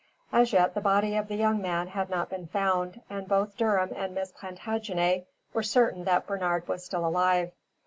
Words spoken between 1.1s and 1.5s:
of the